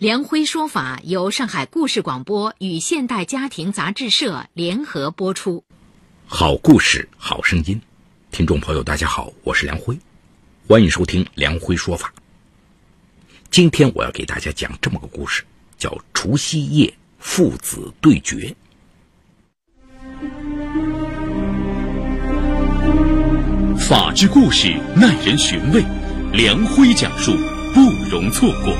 [0.00, 5.62] 梁辉说法由上海故事广播与现代家庭杂志社联合播出。
[6.26, 7.78] 好故事，好声音，
[8.30, 9.98] 听众朋友，大家好，我是梁辉，
[10.66, 12.14] 欢迎收听梁辉说法。
[13.50, 15.44] 今天我要给大家讲这么个故事，
[15.76, 18.56] 叫《除夕夜父子对决》。
[23.78, 25.84] 法治故事耐人寻味，
[26.32, 27.32] 梁辉讲述
[27.74, 28.74] 不容错过。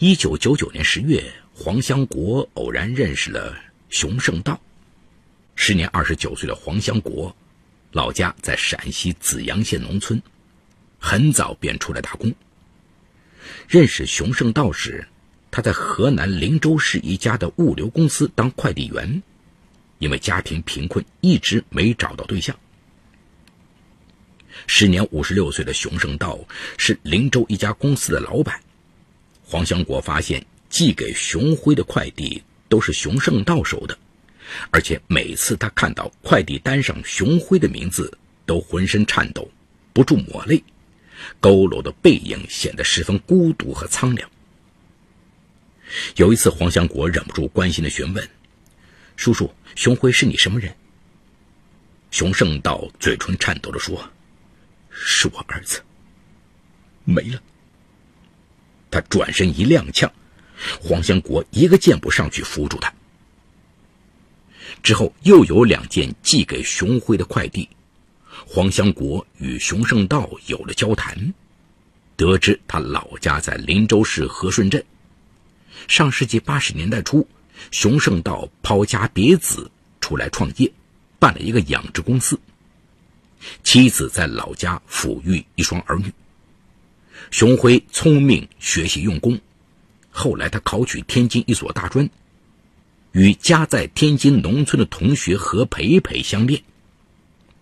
[0.00, 1.20] 一九九九年十月，
[1.52, 3.58] 黄香国偶然认识了
[3.90, 4.60] 熊胜道。
[5.56, 7.34] 时年二十九岁的黄香国，
[7.90, 10.22] 老家在陕西紫阳县农村，
[11.00, 12.32] 很早便出来打工。
[13.66, 15.08] 认识熊胜道时，
[15.50, 19.20] 他在河南灵州市一家的物流公司当快递员，
[19.98, 22.56] 因为家庭贫困，一直没找到对象。
[24.68, 26.38] 时年五十六岁的熊胜道
[26.76, 28.60] 是灵州一家公司的老板。
[29.50, 33.98] 黄香国发现寄给熊辉的快递都是熊胜道收的，
[34.70, 39.50] 而且每次他看到快递单上熊辉的名字，都浑身颤抖，
[39.94, 40.62] 不住抹泪，
[41.40, 44.30] 佝偻的背影显得十分孤独和苍凉。
[46.16, 48.28] 有一次，黄香国忍不住关心的询问
[49.16, 50.74] ：“叔叔，熊辉是你什么人？”
[52.12, 54.10] 熊胜道嘴唇颤抖着说
[54.92, 55.80] ：“是我儿子，
[57.04, 57.42] 没了。”
[58.90, 60.10] 他转身一踉跄，
[60.80, 62.92] 黄香国一个箭步上去扶住他。
[64.82, 67.68] 之后又有两件寄给熊辉的快递，
[68.46, 71.34] 黄香国与熊胜道有了交谈，
[72.16, 74.84] 得知他老家在林州市和顺镇。
[75.86, 77.26] 上世纪八十年代初，
[77.70, 79.70] 熊胜道抛家别子
[80.00, 80.70] 出来创业，
[81.18, 82.38] 办了一个养殖公司，
[83.62, 86.12] 妻子在老家抚育一双儿女。
[87.30, 89.38] 熊辉聪明，学习用功。
[90.10, 92.08] 后来他考取天津一所大专，
[93.12, 96.60] 与家在天津农村的同学何培培相恋。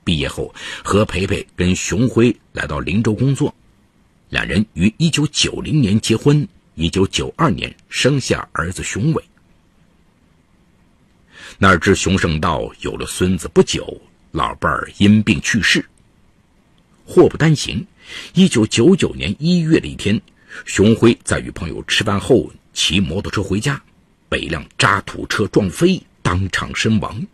[0.05, 3.53] 毕业后，何培培跟熊辉来到林州工作，
[4.29, 9.25] 两人于1990年结婚，1992年生下儿子熊伟。
[11.59, 14.01] 哪知熊胜道有了孙子不久，
[14.31, 15.85] 老伴儿因病去世。
[17.05, 17.85] 祸不单行。
[18.35, 20.21] 一九九九年一月的一天，
[20.65, 23.83] 熊辉在与朋友吃饭后骑摩托车回家，
[24.29, 27.27] 被一辆渣土车撞飞，当场身亡。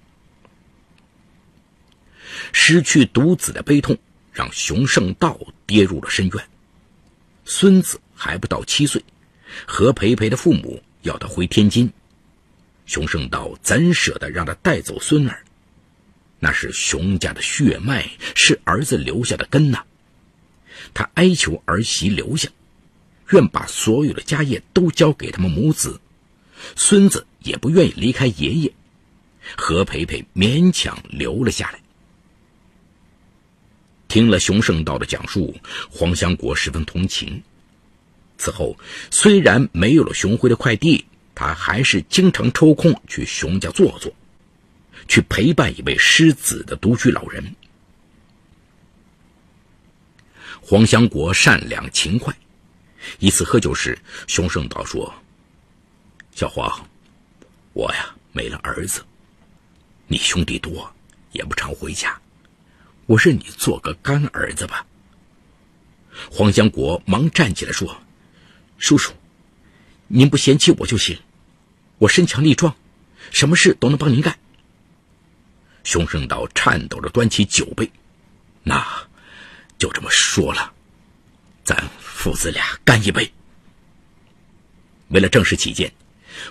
[2.52, 3.96] 失去独子的悲痛
[4.32, 6.48] 让熊胜道跌入了深渊。
[7.44, 9.04] 孙子还不到七岁，
[9.66, 11.92] 何培培的父母要他回天津，
[12.86, 15.42] 熊胜道怎舍得让他带走孙儿？
[16.38, 19.84] 那是熊家的血脉，是儿子留下的根呐。
[20.94, 22.48] 他哀求儿媳留下，
[23.30, 26.00] 愿把所有的家业都交给他们母子，
[26.76, 28.72] 孙子也不愿意离开爷爷。
[29.56, 31.80] 何培培勉强留了下来。
[34.06, 35.54] 听了熊胜道的讲述，
[35.90, 37.42] 黄香国十分同情。
[38.36, 38.76] 此后，
[39.10, 41.04] 虽然没有了熊辉的快递，
[41.34, 44.12] 他还是经常抽空去熊家坐坐，
[45.08, 47.54] 去陪伴一位失子的独居老人。
[50.64, 52.34] 黄香国善良勤快。
[53.18, 55.12] 一次喝酒时，熊胜道说
[56.32, 56.88] ：“小黄，
[57.72, 59.04] 我呀没了儿子，
[60.06, 60.88] 你兄弟多，
[61.32, 62.16] 也不常回家，
[63.06, 64.86] 我认你做个干儿子吧。”
[66.30, 68.00] 黄香国忙站起来说
[68.78, 69.12] ：“叔叔，
[70.06, 71.18] 您不嫌弃我就行，
[71.98, 72.76] 我身强力壮，
[73.32, 74.38] 什么事都能帮您干。”
[75.82, 77.90] 熊胜道颤抖着端起酒杯，
[78.62, 79.08] 那。
[79.82, 80.72] 就这么说了，
[81.64, 83.28] 咱父子俩干一杯。
[85.08, 85.92] 为了正式起见，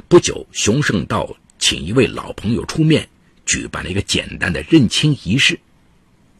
[0.09, 3.07] 不久，熊胜道请一位老朋友出面，
[3.45, 5.57] 举办了一个简单的认亲仪式。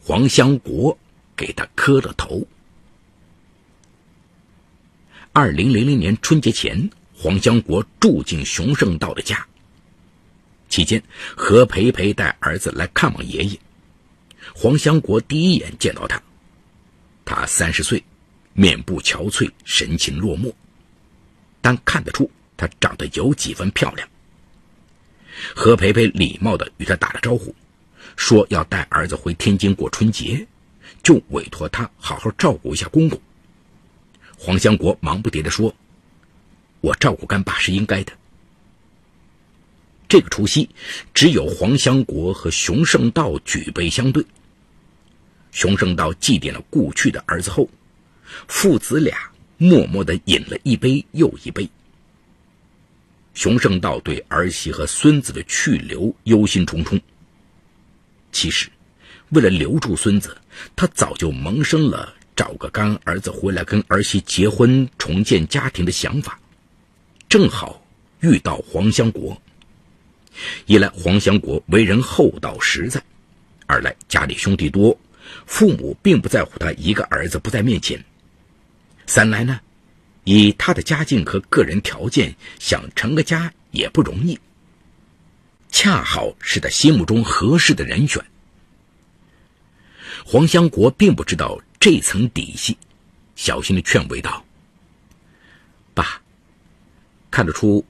[0.02, 0.98] 黄香国
[1.34, 2.46] 给他磕了头。
[5.32, 9.46] 二零零零年春节前，黄香国住进熊胜道的家。
[10.68, 11.02] 期间，
[11.34, 13.58] 何培培带儿子来看望爷爷。
[14.54, 16.22] 黄香国第一眼见到他。
[17.24, 18.02] 他三十岁，
[18.52, 20.52] 面部憔悴，神情落寞，
[21.60, 24.08] 但看得出他长得有几分漂亮。
[25.54, 27.54] 何培培礼貌地与他打了招呼，
[28.16, 30.46] 说要带儿子回天津过春节，
[31.02, 33.20] 就委托他好好照顾一下公公。
[34.36, 35.74] 黄香国忙不迭地说
[36.82, 38.12] ：“我照顾干爸是应该的。”
[40.08, 40.68] 这个除夕，
[41.14, 44.22] 只有黄香国和熊胜道举杯相对。
[45.52, 47.68] 熊胜道祭奠了故去的儿子后，
[48.48, 51.68] 父子俩默默地饮了一杯又一杯。
[53.34, 57.00] 熊胜道对儿媳和孙子的去留忧心忡忡。
[58.32, 58.68] 其实，
[59.28, 60.36] 为了留住孙子，
[60.74, 66.38] 他早就萌生了找个干儿子回来跟儿媳结婚、重建家庭的想法。
[67.28, 67.82] 正好
[68.20, 69.40] 遇到黄香国。
[70.64, 73.02] 一来黄香国为人厚道实在，
[73.66, 74.98] 二来家里兄弟多，
[75.46, 78.02] 父母并不在乎他一个儿子不在面前。
[79.06, 79.60] 三来呢，
[80.24, 84.38] 以他的家境和个人条件，想成个家也不容易。
[85.70, 88.24] 恰好是他心目中合适的人选。
[90.24, 92.76] 黄香国并不知道这层底细，
[93.34, 94.44] 小心的劝慰道
[95.94, 96.20] ：“爸，
[97.30, 97.84] 看得出，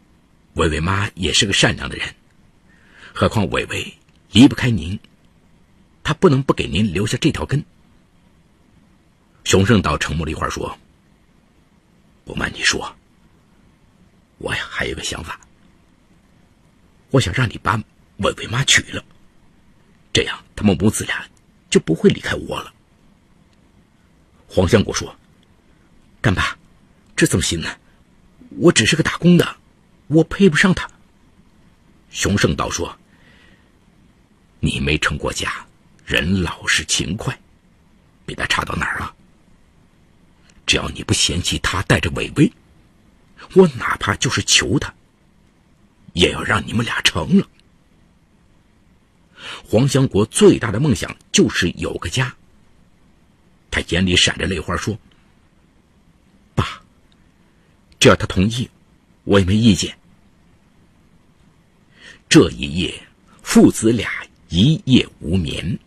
[0.55, 2.09] 伟伟妈也是个善良的人。”
[3.13, 3.93] 何况伟伟
[4.31, 4.99] 离不开您，
[6.05, 7.65] 他不能不给您留下这条根。
[9.45, 10.79] 熊胜道沉默了一会儿，说
[12.25, 12.95] ：“不瞒你说，
[14.39, 15.41] 我呀还有个想法，
[17.11, 17.83] 我想让你把
[18.19, 19.05] 伟伟妈娶了，
[20.13, 21.27] 这样他们母子俩
[21.71, 22.73] 就不会离开我了。”
[24.49, 25.17] 黄香国说
[26.21, 26.59] ：“干爸，
[27.17, 27.77] 这怎么行呢？
[28.59, 29.57] 我只是个打工的，
[30.09, 30.91] 我配不上他。”
[32.11, 32.99] 熊胜道说。
[34.65, 35.67] 你没成过家，
[36.05, 37.39] 人老实勤快，
[38.27, 39.15] 比他差到哪儿啊？
[40.67, 42.53] 只要你不嫌弃他带着伟伟，
[43.55, 44.93] 我哪怕就是求他，
[46.13, 47.49] 也要让你们俩成了。
[49.69, 52.35] 黄香国最大的梦想就是有个家。
[53.71, 54.99] 他眼里闪着泪花，说
[56.55, 56.83] ：“爸，
[57.99, 58.69] 只要他同意，
[59.25, 59.97] 我也没意见。”
[62.29, 63.03] 这一夜，
[63.43, 64.11] 父子俩。
[64.55, 65.79] 一夜无眠。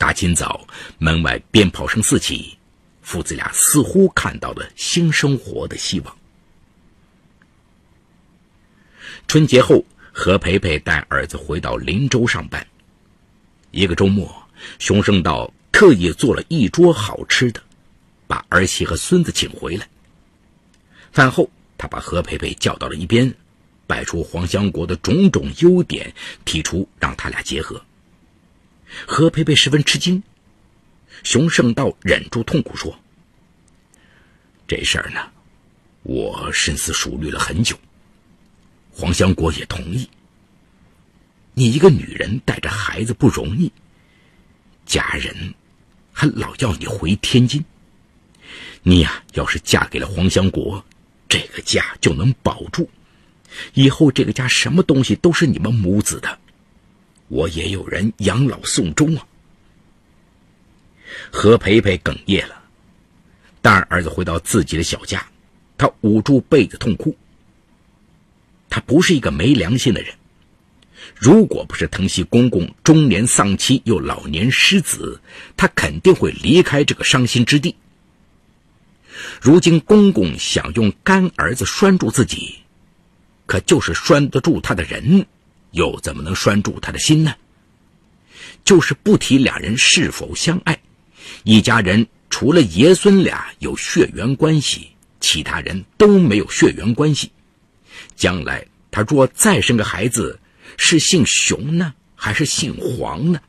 [0.00, 0.66] 大清早，
[0.96, 2.56] 门外鞭炮声四起，
[3.02, 6.18] 父子俩似乎看到了新生活的希望。
[9.28, 12.66] 春节后，何培培带儿子回到林州上班。
[13.72, 14.34] 一个周末，
[14.78, 17.62] 熊胜道特意做了一桌好吃的，
[18.26, 19.86] 把儿媳和孙子请回来。
[21.12, 23.30] 饭后，他把何培培叫到了一边。
[23.86, 26.10] 摆出黄香国的种种优点，
[26.46, 27.84] 提出让他俩结合。
[29.06, 30.22] 何培培十分吃惊，
[31.22, 32.98] 熊胜道忍住痛苦说
[34.66, 35.20] ：“这事儿呢，
[36.02, 37.78] 我深思熟虑了很久。
[38.90, 40.08] 黄香国也同意。
[41.54, 43.72] 你一个女人带着孩子不容易，
[44.86, 45.54] 家人
[46.12, 47.64] 还老要你回天津。
[48.82, 50.84] 你呀，要是嫁给了黄香国，
[51.28, 52.88] 这个家就能保住。”
[53.74, 56.38] 以后这个家什么东西都是你们母子的，
[57.30, 59.24] 我也有人养老送终啊。
[61.30, 62.62] 何培培哽咽了，
[63.62, 65.24] 大儿子回到自己的小家，
[65.78, 67.16] 他捂住被子痛哭。
[68.68, 70.14] 他不是一个没良心的人，
[71.16, 75.20] 如果不是疼惜公公中年丧妻又老年失子，
[75.56, 77.76] 他肯定会离开这个伤心之地。
[79.40, 82.56] 如今公公想用干儿子拴住自己。
[83.46, 85.26] 可就是拴得住他的人，
[85.72, 87.34] 又怎么能拴住他的心呢？
[88.64, 90.80] 就是不提俩人是否相爱，
[91.44, 97.30] 一家人除了爷孙俩有血缘关系，其他人都没有血缘关系。
[98.16, 100.38] 将来他若再生个孩子，
[100.76, 103.40] 是姓熊呢，还是姓黄呢？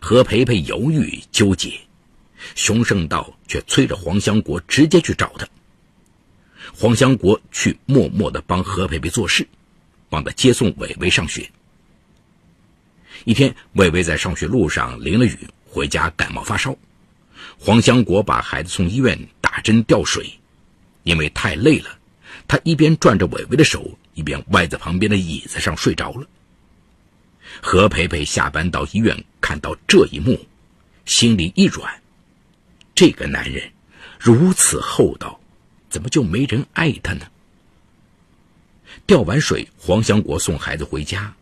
[0.00, 1.80] 何培培犹豫纠结，
[2.54, 5.48] 熊胜道却催着黄香国直接去找他。
[6.76, 9.46] 黄香国去默默的帮何培培做事，
[10.14, 11.50] 忘了接送伟伟上学。
[13.24, 16.76] 一天，伟伟在上学路上淋了雨，回家感冒发烧。
[17.58, 20.38] 黄香国把孩子送医院打针吊水，
[21.02, 21.98] 因为太累了，
[22.46, 26.28] 他一边转着伟伟的手，一边歪在旁边的椅子上睡着了。
[27.60, 30.46] 何培培下班到医院，看到这一幕，
[31.06, 31.92] 心里一软，
[32.94, 33.72] 这个男人
[34.20, 35.40] 如此厚道。
[35.90, 37.26] 怎么就没人爱他呢？
[39.06, 41.34] 吊完水，黄香国送孩子回家，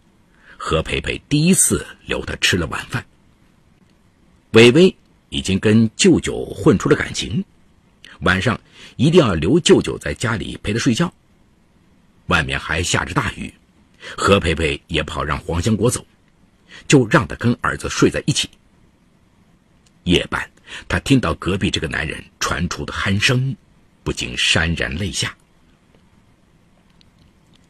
[0.56, 3.04] 何培培第一次留他吃了晚饭。
[4.52, 4.94] 伟伟
[5.28, 7.44] 已经跟舅舅混出了感情，
[8.20, 8.60] 晚上
[8.96, 11.12] 一定要留舅舅在家里陪他睡觉。
[12.26, 13.52] 外面还下着大雨，
[14.16, 16.04] 何培培也不好让黄香国走，
[16.86, 18.48] 就让他跟儿子睡在一起。
[20.04, 20.50] 夜半，
[20.88, 23.56] 他听到隔壁这个男人传出的鼾声，
[24.02, 25.36] 不禁潸然泪下。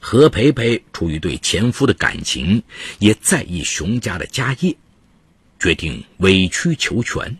[0.04, 2.64] 何培培出于对前夫的感情，
[2.99, 4.76] 也在意熊家的家业，
[5.61, 7.38] 决定委曲求全。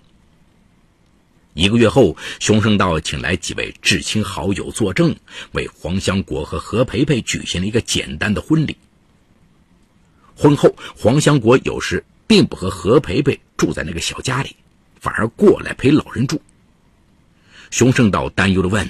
[1.54, 5.16] 一个月后，熊胜道请来几位至亲好友作证，
[5.50, 8.76] 为黄香国和何培培举行了一个简单的婚礼。
[10.37, 14.54] 婚后，黄香国有时并不和何培培住在那个小家里，
[15.00, 16.40] 反而过来陪老人住。
[17.73, 18.88] 熊胜道担忧的问：“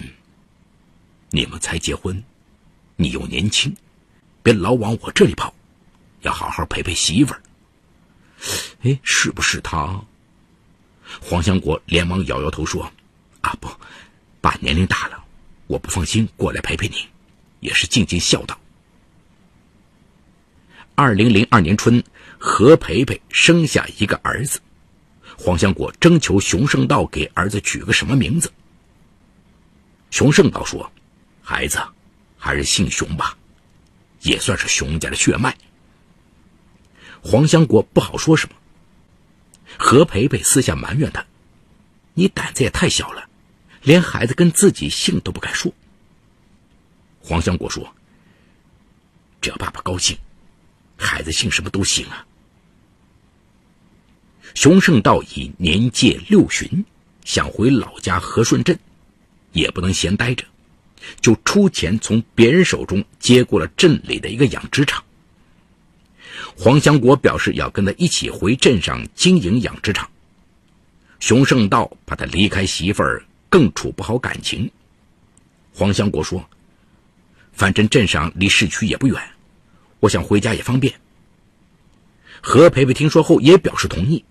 [1.32, 2.22] 你们才结婚？”
[3.02, 3.74] 你又年轻，
[4.42, 5.52] 别老往我这里跑，
[6.20, 7.42] 要好好陪陪媳妇儿。
[8.82, 10.00] 哎，是不是他？
[11.20, 12.90] 黄香国连忙摇摇头说
[13.42, 13.68] ：“啊，不，
[14.40, 15.22] 爸年龄大了，
[15.66, 16.96] 我不放心过来陪陪你，
[17.60, 18.58] 也是尽尽孝道。”
[20.94, 22.02] 二零零二年春，
[22.38, 24.60] 何培培生下一个儿子，
[25.36, 28.52] 黄香国征求熊胜道给儿子取个什么名字。
[30.10, 30.90] 熊胜道说
[31.42, 31.80] ：“孩子。”
[32.44, 33.38] 还是姓熊吧，
[34.22, 35.56] 也算是熊家的血脉。
[37.22, 38.56] 黄香国不好说什么。
[39.78, 41.24] 何培培私下埋怨他
[42.14, 43.28] ：“你胆子也太小了，
[43.82, 45.72] 连孩子跟自己姓都不敢说。”
[47.22, 47.94] 黄香国说
[49.40, 50.18] ：“只要爸爸高兴，
[50.96, 52.26] 孩子姓什么都行啊。”
[54.56, 56.84] 熊胜道已年届六旬，
[57.24, 58.76] 想回老家和顺镇，
[59.52, 60.44] 也不能闲待着。
[61.20, 65.02] 就出钱从别人手中接过了镇里的一个养殖场。
[66.56, 70.08] 黄香国表示要跟他一起回镇上经营养殖场。
[71.20, 74.70] 熊胜道怕他离开媳妇儿，更处不好感情。
[75.72, 76.44] 黄香国说
[77.52, 79.16] ：“反正镇上离市区也不远，
[80.00, 80.92] 我想回家也方便。”
[82.42, 84.22] 何培培听说后也表示同意。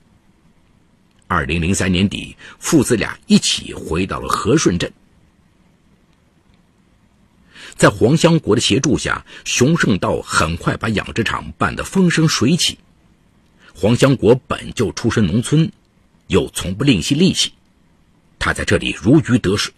[1.27, 4.91] 二零零三年底，父子俩一起回到了和顺镇。
[7.81, 12.77] 在黄香国的协助下，熊胜道很快把养殖场办得风生水起。
[13.73, 15.71] 黄香国本就出身农村，
[16.27, 17.53] 又从不吝惜力气，
[18.38, 19.73] 他在这里如鱼得水。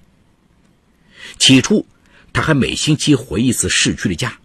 [1.40, 1.86] 起初，
[2.34, 4.38] 他还每星期回一次市区的家，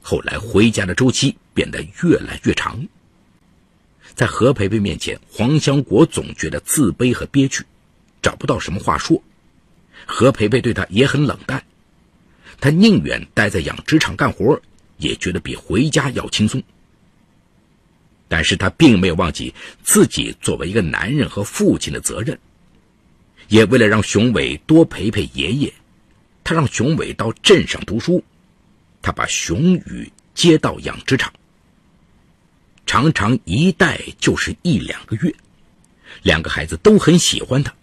[0.00, 2.86] 后来回家的周期变得越来越长。
[4.14, 7.64] 在何培培面前，黄香国总觉得自卑和憋屈，
[8.22, 9.20] 找不到什么话说。
[10.06, 11.64] 何培培对他也很冷淡。
[12.62, 14.62] 他宁愿待在养殖场干活，
[14.98, 16.62] 也觉得比回家要轻松。
[18.28, 19.52] 但是他并没有忘记
[19.82, 22.38] 自己作为一个男人和父亲的责任，
[23.48, 25.72] 也为了让熊伟多陪陪爷爷，
[26.44, 28.22] 他让熊伟到镇上读书，
[29.02, 31.32] 他把熊宇接到养殖场，
[32.86, 35.34] 常常一待就是一两个月，
[36.22, 37.74] 两个孩子都很喜欢他。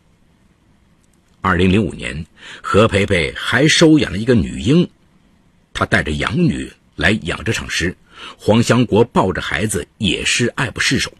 [1.41, 2.25] 二零零五年，
[2.61, 4.89] 何培培还收养了一个女婴。
[5.73, 7.95] 他带着养女来养殖场时，
[8.37, 11.13] 黄香国抱着孩子也是爱不释手。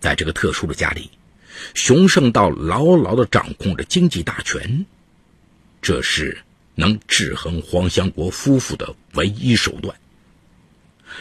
[0.00, 1.08] 在这个特殊的家里，
[1.72, 4.84] 熊胜道牢牢地掌控着经济大权，
[5.80, 6.36] 这是
[6.74, 9.96] 能制衡黄香国夫妇的唯一手段。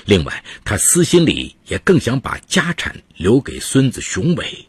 [0.06, 4.68] 另外，他私心里也更想把家产留给孙子熊伟。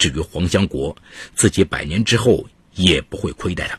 [0.00, 0.96] 至于黄香国，
[1.34, 3.78] 自己百年之后也不会亏待他。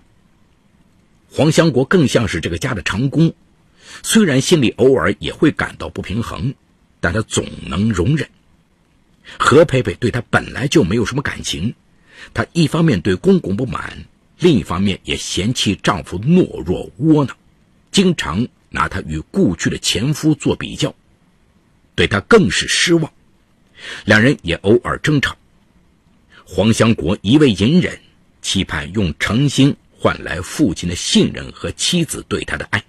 [1.32, 3.34] 黄香国更像是这个家的长工，
[4.04, 6.54] 虽然心里偶尔也会感到不平衡，
[7.00, 8.30] 但他总能容忍。
[9.40, 11.74] 何培培对他本来就没有什么感情，
[12.36, 14.06] 她一方面对公公不满，
[14.38, 17.36] 另一方面也嫌弃丈夫懦弱窝囊，
[17.92, 20.94] 经常拿他与故去的前夫做比较，
[21.96, 23.12] 对他更是失望。
[24.06, 25.36] 两人也偶尔争吵。
[26.53, 27.98] 黄香国一味隐忍，
[28.41, 32.84] 期盼用诚心换来父亲的信任和妻子对他的爱。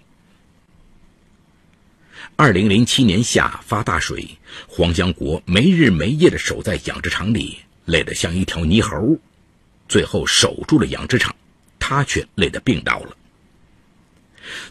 [2.35, 4.27] 二零零七年夏发大水，
[4.67, 9.17] 黄香国没日没夜的守在养殖场里，累得像一条泥猴。
[9.89, 11.33] 最后守住了养殖场，
[11.79, 13.17] 他却累得病倒了。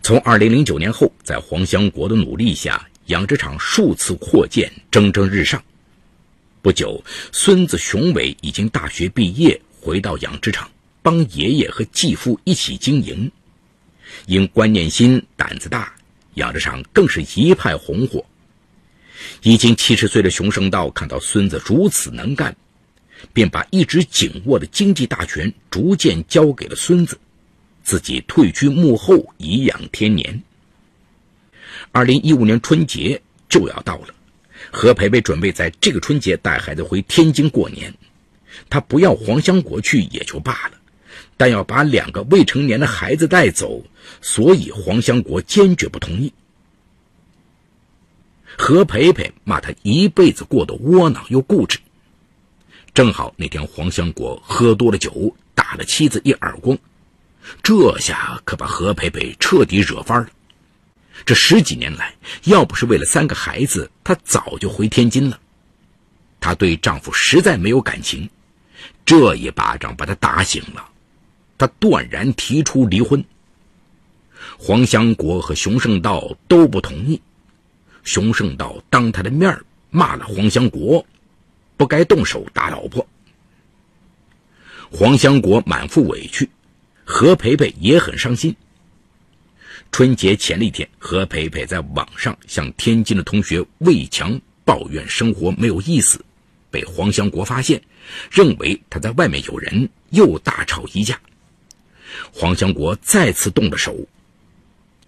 [0.03, 5.63] 从二零零九年后，在黄香国的努力下，养殖场数次扩建，蒸蒸日上。
[6.61, 10.69] 不久，孙子熊伟已经大学毕业，回到养殖场，
[11.01, 13.31] 帮爷爷和继父一起经营。
[14.27, 15.95] 因观念新、胆子大，
[16.35, 18.23] 养殖场更是一派红火。
[19.41, 22.55] 已经七十岁的熊胜道看到孙子如此能干，
[23.33, 27.19] 便把一直紧握的经济大权逐渐交给了孙子，
[27.83, 30.43] 自己退居幕后，颐养天年。
[31.91, 34.13] 二零一五年春节就要到了，
[34.71, 37.93] 何培培准备在这个春节带孩子回天津过年。
[38.69, 40.71] 他不要黄香国去也就罢了，
[41.37, 43.83] 但要把两个未成年的孩子带走，
[44.21, 46.31] 所以黄香国坚决不同意。
[48.57, 51.79] 何培培骂他一辈子过得窝囊又固执。
[52.93, 56.77] 正好那天黄香国喝多了酒，打了妻子一耳光，
[57.63, 60.29] 这下可把何培培彻底惹翻了。
[61.25, 65.39] 这十几年来，要不是为了三个孩子，她早就回天津了。
[66.39, 68.29] 她对丈夫实在没有感情，
[69.05, 70.89] 这一巴掌把她打醒了，
[71.57, 73.23] 她断然提出离婚。
[74.57, 77.21] 黄香国和熊胜道都不同意。
[78.03, 79.61] 熊胜道当他的面
[79.91, 81.05] 骂了黄香国，
[81.77, 83.07] 不该动手打老婆。
[84.91, 86.49] 黄香国满腹委屈，
[87.05, 88.55] 何培培也很伤心。
[89.91, 96.23] 春节前一天，何培培在网上向天津的同学魏强抱怨生活没有意思，
[96.69, 97.79] 被黄香国发现，
[98.31, 101.19] 认为他在外面有人，又大吵一架。
[102.33, 103.93] 黄香国再次动了手，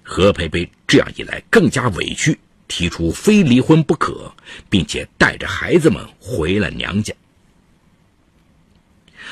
[0.04, 2.38] 何培培这样一来更加委屈，
[2.68, 4.34] 提出非离婚不可，
[4.70, 7.14] 并且带着孩子们回了娘家。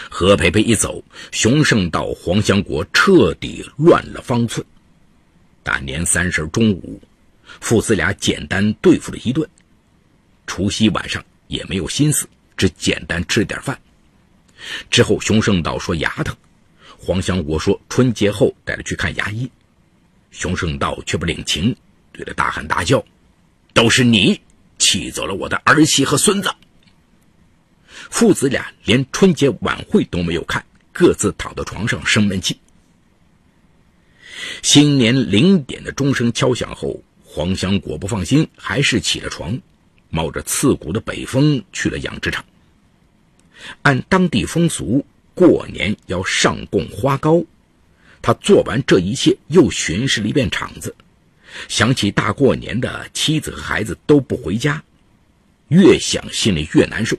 [0.10, 1.03] 何培培一走，
[1.34, 4.65] 熊胜道、黄香国彻底乱了方寸。
[5.63, 7.01] 大年三十中午，
[7.60, 9.48] 父子俩简单对付了一顿。
[10.48, 12.27] 除夕晚上也没有心思，
[12.58, 13.80] 只简单吃点饭。
[14.89, 16.36] 之后，熊胜道说牙疼，
[16.98, 19.50] 黄香国说春节后带他去看牙医。
[20.32, 21.75] 熊胜道却不领情，
[22.12, 23.03] 对他大喊大叫
[23.74, 24.39] ：“都是你
[24.77, 26.50] 气走了我的儿媳和孙子！”
[28.10, 32.58] 父子俩连春节晚会都没有看，各自躺到床上生闷气。
[34.62, 39.60] 新年零点的钟声敲响后，黄香果不放心，还是起了床，
[40.10, 42.45] 冒着刺骨的北风去了养殖场。
[43.82, 47.43] 按当地风俗，过年要上供花糕。
[48.21, 50.93] 他做完这一切，又巡视了一遍场子，
[51.67, 54.84] 想起大过年的，妻子和孩子都不回家，
[55.69, 57.17] 越想心里越难受。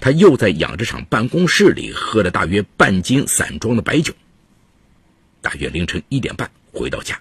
[0.00, 4.12] 他又在养殖场办公室里喝了大约半斤散装的白酒。
[5.42, 7.18] 大约凌晨一点半回到家，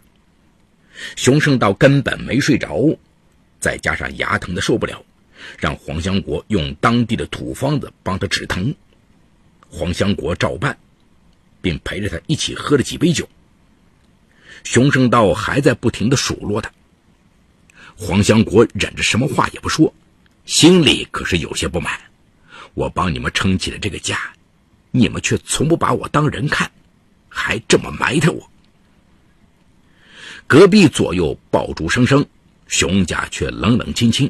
[1.15, 2.97] 熊胜道根本没睡着，
[3.59, 5.03] 再加上牙疼的受不了，
[5.57, 8.73] 让黄香国用当地的土方子帮他止疼。
[9.69, 10.77] 黄香国照办，
[11.61, 13.27] 并陪着他一起喝了几杯酒。
[14.63, 16.69] 熊胜道还在不停的数落他，
[17.95, 19.93] 黄香国忍着什么话也不说，
[20.45, 21.97] 心里可是有些不满。
[22.73, 24.19] 我帮你们撑起了这个家，
[24.91, 26.69] 你们却从不把我当人看。
[27.39, 28.49] 还这么埋汰我！
[30.45, 32.25] 隔壁左右爆竹声声，
[32.67, 34.29] 熊家却冷冷清清。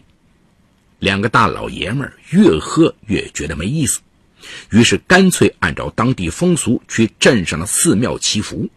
[0.99, 3.99] 两个大老爷们越喝越觉得没意思，
[4.69, 8.69] 于是干脆按照当地风俗去镇上的寺庙祈福。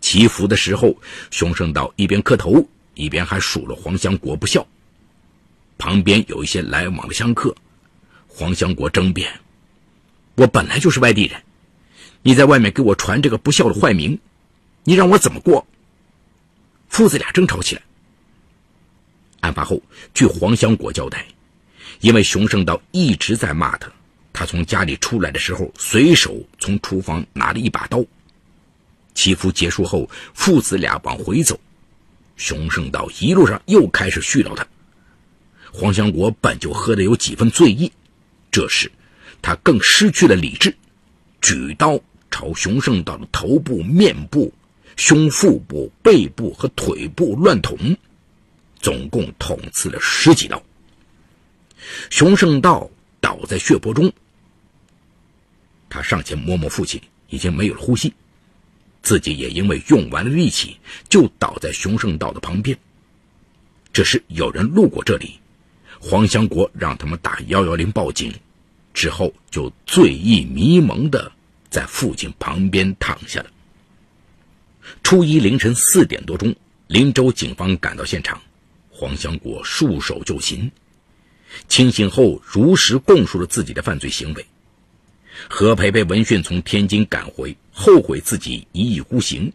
[0.00, 0.94] 祈福的时候，
[1.30, 4.66] 熊胜道一边磕头，一边还数了黄香国不孝。
[5.78, 7.54] 旁边有一些来往的香客，
[8.26, 9.32] 黄香国争辩
[10.36, 11.40] ：“我本来就是外地人。”
[12.26, 14.18] 你在外面给我传这个不孝的坏名，
[14.82, 15.64] 你让我怎么过？
[16.88, 17.82] 父子俩争吵起来。
[19.42, 19.80] 案发后，
[20.12, 21.24] 据黄香果交代，
[22.00, 23.88] 因为熊胜道一直在骂他，
[24.32, 28.04] 他从家里出来的时候，随手从厨房拿了一把刀。
[29.14, 31.56] 祈福结束后，父子俩往回走，
[32.36, 34.66] 熊胜道一路上又开始絮叨他。
[35.72, 37.92] 黄香国本就喝得有几分醉意，
[38.50, 38.90] 这时
[39.40, 40.76] 他更失去了理智，
[41.40, 41.96] 举刀。
[42.38, 44.52] 朝熊胜道的头部、面部、
[44.94, 47.96] 胸腹部、背部和腿部乱捅，
[48.78, 50.62] 总共捅刺了十几刀。
[52.10, 52.90] 熊胜道
[53.22, 54.12] 倒在血泊中，
[55.88, 58.12] 他上前摸摸父亲，已经没有了呼吸，
[59.00, 60.76] 自己也因为用完了力气，
[61.08, 62.78] 就倒在熊胜道的旁边。
[63.94, 65.40] 这时有人路过这里，
[65.98, 68.30] 黄香国让他们打幺幺零报警，
[68.92, 71.32] 之后就醉意迷蒙的。
[71.76, 73.50] 在父亲旁边躺下了。
[75.02, 78.40] 初一凌晨四点多钟，林州警方赶到现场，
[78.88, 80.72] 黄香国束手就擒。
[81.68, 84.46] 清醒后，如实供述了自己的犯罪行为。
[85.50, 89.52] 何培培闻讯从天津赶回，后悔自己一意孤行。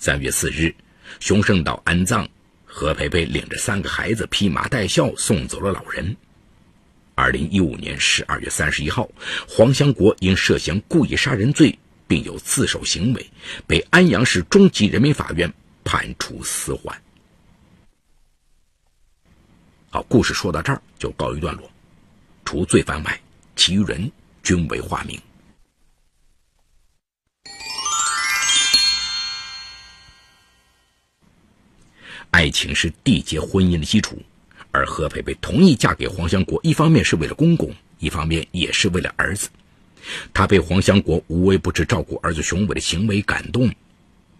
[0.00, 0.74] 三月四日，
[1.20, 2.26] 熊胜道安葬，
[2.64, 6.16] 何培培领着三个孩子披麻戴孝送走了老人。
[7.14, 9.08] 二零一五年十二月三十一号，
[9.46, 13.30] 黄香国因涉嫌故意杀人罪，并有自首行为，
[13.66, 15.52] 被安阳市中级人民法院
[15.84, 17.02] 判处死缓。
[19.90, 21.70] 好，故事说到这儿就告一段落。
[22.44, 23.20] 除罪犯外，
[23.54, 24.10] 其余人
[24.42, 25.20] 均为化名。
[32.30, 34.16] 爱情是缔结婚姻的基础。
[34.72, 39.48] 而何培培同意嫁给黄香国，一方面是为了公公，一方面也是为了儿子。
[40.32, 43.70] 他被黄香国无微不至照顾儿子雄伟的行为感动，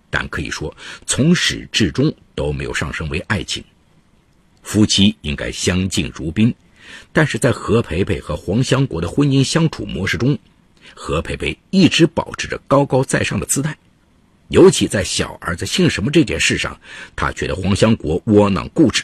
[0.08, 0.74] 但可以说
[1.06, 3.62] 从始至终都没有上升为爱情。
[4.62, 6.54] 夫妻应该相敬如宾，
[7.12, 10.38] 但是在何培培和黄香国的婚姻相处模式中，
[10.94, 13.76] 何培培一直保持着高高在上的姿态，
[14.48, 16.78] 尤其在小儿子姓什么这件事上，
[17.14, 19.02] 他觉得黄香国窝囊固执。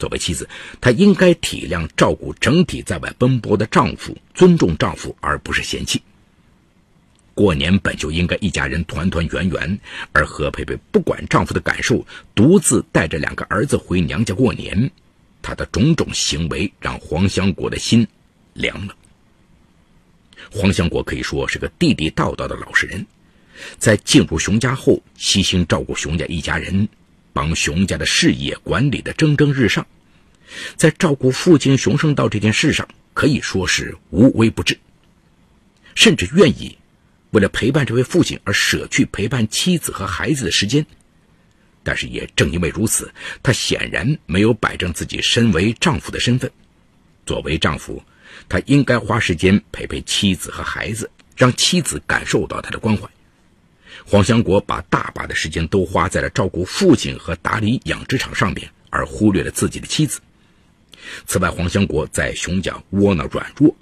[0.00, 0.48] 作为妻子，
[0.80, 6.02] 她应该体谅、照顾整体在外奔波的丈夫，尊重丈夫，而不是嫌弃。
[7.34, 9.80] 过年本就应该一家人团团圆圆，
[10.12, 14.90] 而何佩佩不管丈夫的感受，独自带着两个儿子回娘家过年，
[15.40, 18.06] 她的种种行为让黄香国的心
[18.54, 18.94] 凉了。
[20.50, 23.06] 黄香国可以说是个地地道道的老实人，
[23.78, 26.88] 在进入熊家后，悉心照顾熊家一家人。
[27.32, 29.86] 帮熊家的事业管理的蒸蒸日上，
[30.76, 34.78] 在照顾父亲熊胜道这件事上可以说是无微不至，
[35.94, 36.76] 甚至愿意
[37.30, 40.84] 为了陪伴这位父亲而舍去陪伴妻子和孩子的时间。
[41.82, 43.12] 但是也正因为如此，
[43.42, 46.50] 他显然没有摆正自己身为丈夫的身份。
[47.24, 48.02] 作为丈夫，
[48.48, 53.08] 他应该花时间陪陪妻子和孩子，让妻子感受到他的关怀。
[54.10, 60.18] 黄香国把大把的时间都花在了照顾父亲和打理养殖场上面，而忽略了自己的妻子。
[61.28, 63.72] 此外，黄香国在熊家窝囊软弱，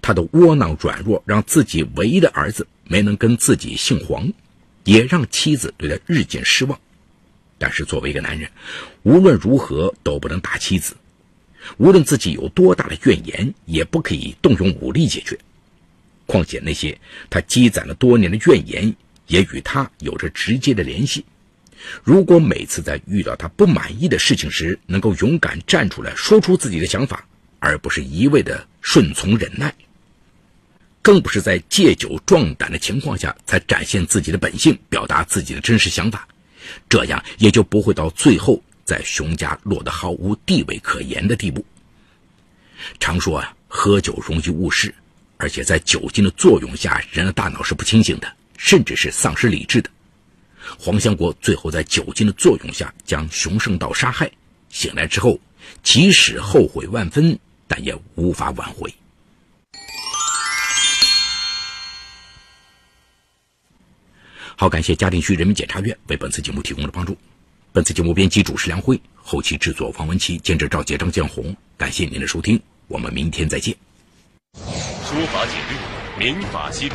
[0.00, 4.32] 他的窝囊软弱让自己唯一的儿子没能跟自己姓黄，
[4.82, 6.76] 也让妻子对他日渐失望。
[7.56, 8.50] 但是，作为一个男人，
[9.04, 10.96] 无论如何都不能打妻子，
[11.76, 15.38] 无论自己有多大的怨言，也不可以动用武力解决。
[16.26, 16.98] 况且，那些
[17.30, 18.92] 他积攒了多年的怨言。
[19.26, 21.24] 也与他有着直接的联系。
[22.04, 27.26] 如果每次在遇到他不满意的事情时，能够勇敢站出来说出自己的想法，
[27.58, 29.74] 而不是一味的顺从忍耐，
[31.02, 36.28] 更不是在借酒壮胆的情况下才展现自己的本性，表达自己的真实想法，
[36.88, 41.64] 这样也就不会到最后在熊家落得毫无地位可言的地步。
[43.00, 44.94] 常说啊，喝酒容易误事，
[45.36, 48.32] 而且在酒精的作用下，人的大脑是不清醒的。
[48.62, 49.90] 甚至是丧失理智的
[50.78, 54.30] 黄香国，最后在酒精的作用下将熊胜道杀害。
[54.70, 55.38] 醒来之后，
[55.82, 58.94] 即使后悔万分，但也无法挽回。
[64.56, 67.18] 好，感谢嘉定区人民检察院为本次节目提供的帮助。
[67.72, 71.54] 本次节目编辑主持梁辉，后期制作王文琪，监制赵杰、张建红。
[71.76, 73.76] 感谢您的收听，我们明天再见。
[74.54, 76.94] 说法解律，民法析理。